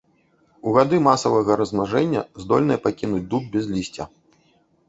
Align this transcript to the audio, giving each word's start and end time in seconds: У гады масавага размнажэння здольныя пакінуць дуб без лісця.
У 0.69 0.71
гады 0.77 0.99
масавага 1.07 1.57
размнажэння 1.61 2.25
здольныя 2.45 2.79
пакінуць 2.87 3.23
дуб 3.35 3.43
без 3.59 3.65
лісця. 3.75 4.03